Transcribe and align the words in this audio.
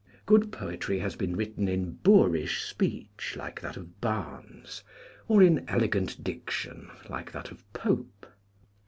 Good 0.25 0.51
poetry 0.51 0.97
has 0.97 1.15
been 1.15 1.35
written 1.35 1.67
in 1.67 1.91
boorish 1.91 2.63
speech, 2.63 3.35
like 3.37 3.61
that 3.61 3.77
of 3.77 4.01
Barnes, 4.01 4.81
or 5.27 5.43
in 5.43 5.63
elegant 5.69 6.23
diction, 6.23 6.89
like 7.07 7.31
that 7.33 7.51
of 7.51 7.63
Pope. 7.71 8.25